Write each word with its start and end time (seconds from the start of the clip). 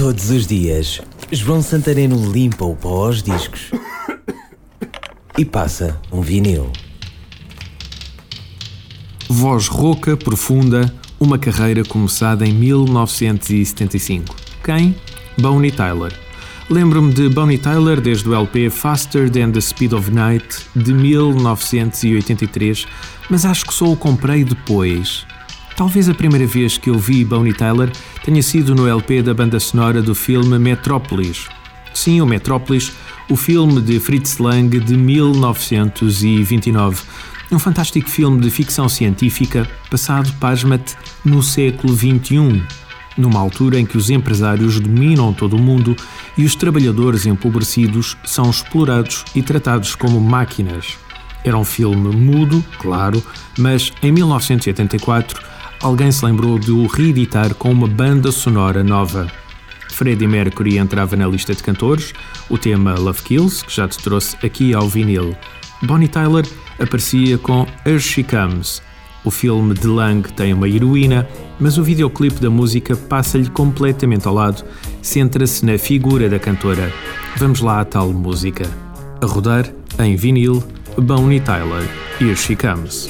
Todos 0.00 0.30
os 0.30 0.46
dias, 0.46 0.98
João 1.30 1.60
Santareno 1.60 2.32
limpa 2.32 2.64
o 2.64 2.74
pó 2.74 3.04
aos 3.04 3.22
discos 3.22 3.70
e 5.36 5.44
passa 5.44 6.00
um 6.10 6.22
vinil. 6.22 6.72
Voz 9.28 9.68
rouca, 9.68 10.16
profunda, 10.16 10.90
uma 11.20 11.36
carreira 11.36 11.84
começada 11.84 12.46
em 12.46 12.54
1975. 12.54 14.34
Quem? 14.64 14.96
Bonnie 15.38 15.70
Tyler. 15.70 16.18
Lembro-me 16.70 17.12
de 17.12 17.28
Bonnie 17.28 17.58
Tyler 17.58 18.00
desde 18.00 18.26
o 18.26 18.34
LP 18.34 18.70
Faster 18.70 19.28
Than 19.28 19.50
the 19.50 19.60
Speed 19.60 19.92
of 19.92 20.10
Night 20.10 20.60
de 20.74 20.94
1983, 20.94 22.86
mas 23.28 23.44
acho 23.44 23.66
que 23.66 23.74
só 23.74 23.92
o 23.92 23.96
comprei 23.96 24.44
depois. 24.44 25.26
Talvez 25.76 26.08
a 26.08 26.14
primeira 26.14 26.46
vez 26.46 26.76
que 26.76 26.88
eu 26.88 26.98
vi 26.98 27.22
Bonnie 27.24 27.54
Tyler 27.54 27.90
tenha 28.24 28.42
sido 28.42 28.74
no 28.74 28.86
LP 28.86 29.22
da 29.22 29.32
banda 29.32 29.60
sonora 29.60 30.02
do 30.02 30.14
filme 30.14 30.58
Metrópolis. 30.58 31.48
Sim, 31.94 32.20
o 32.20 32.26
Metrópolis, 32.26 32.92
o 33.28 33.36
filme 33.36 33.80
de 33.80 33.98
Fritz 33.98 34.38
Lang 34.38 34.78
de 34.78 34.96
1929. 34.96 37.02
Um 37.50 37.58
fantástico 37.58 38.08
filme 38.08 38.40
de 38.40 38.50
ficção 38.50 38.88
científica 38.88 39.68
passado, 39.90 40.32
pasma-te, 40.38 40.96
no 41.24 41.42
século 41.42 41.94
XXI, 41.94 42.62
numa 43.16 43.40
altura 43.40 43.80
em 43.80 43.86
que 43.86 43.96
os 43.96 44.08
empresários 44.08 44.78
dominam 44.78 45.32
todo 45.32 45.56
o 45.56 45.58
mundo 45.58 45.96
e 46.36 46.44
os 46.44 46.54
trabalhadores 46.54 47.26
empobrecidos 47.26 48.16
são 48.24 48.48
explorados 48.48 49.24
e 49.34 49.42
tratados 49.42 49.94
como 49.94 50.20
máquinas. 50.20 50.96
Era 51.44 51.56
um 51.56 51.64
filme 51.64 52.14
mudo, 52.14 52.62
claro, 52.78 53.22
mas 53.58 53.92
em 54.02 54.12
1984 54.12 55.49
alguém 55.82 56.10
se 56.12 56.24
lembrou 56.24 56.58
de 56.58 56.70
o 56.70 56.86
reeditar 56.86 57.54
com 57.54 57.70
uma 57.70 57.86
banda 57.86 58.30
sonora 58.30 58.84
nova. 58.84 59.30
Freddie 59.90 60.26
Mercury 60.26 60.78
entrava 60.78 61.16
na 61.16 61.26
lista 61.26 61.54
de 61.54 61.62
cantores, 61.62 62.12
o 62.48 62.56
tema 62.56 62.94
Love 62.94 63.22
Kills, 63.22 63.64
que 63.64 63.74
já 63.74 63.88
te 63.88 63.98
trouxe 63.98 64.36
aqui 64.44 64.74
ao 64.74 64.88
vinil. 64.88 65.36
Bonnie 65.82 66.08
Tyler 66.08 66.46
aparecia 66.78 67.38
com 67.38 67.66
As 67.84 68.02
She 68.02 68.22
Comes. 68.22 68.82
O 69.24 69.30
filme 69.30 69.74
de 69.74 69.86
Lang 69.86 70.26
tem 70.32 70.54
uma 70.54 70.68
heroína, 70.68 71.28
mas 71.58 71.76
o 71.76 71.82
videoclipe 71.82 72.40
da 72.40 72.48
música 72.48 72.96
passa-lhe 72.96 73.50
completamente 73.50 74.26
ao 74.26 74.34
lado, 74.34 74.64
centra-se 75.02 75.64
na 75.66 75.76
figura 75.76 76.28
da 76.28 76.38
cantora. 76.38 76.90
Vamos 77.36 77.60
lá 77.60 77.80
à 77.80 77.84
tal 77.84 78.12
música. 78.12 78.64
A 79.20 79.26
rodar, 79.26 79.70
em 79.98 80.16
vinil, 80.16 80.62
Bonnie 80.96 81.40
Tyler, 81.40 81.86
Here 82.18 82.36
She 82.36 82.56
Comes. 82.56 83.08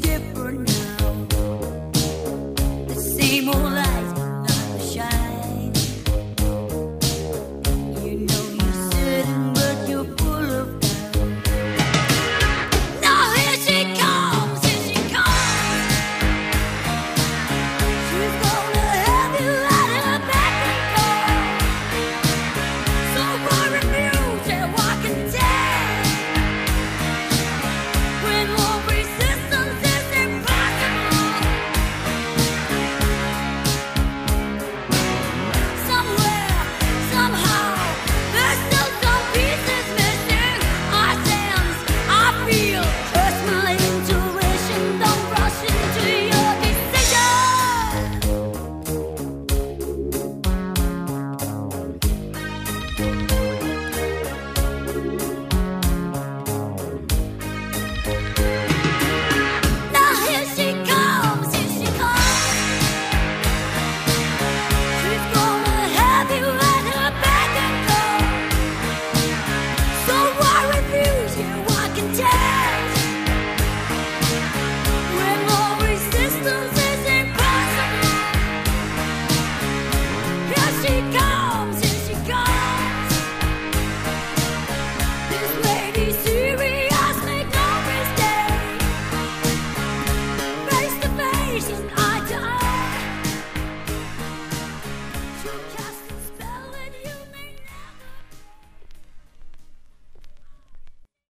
different 0.00 0.68
now. 0.68 1.26
The 2.86 2.94
same 2.94 3.48
old. 3.48 3.87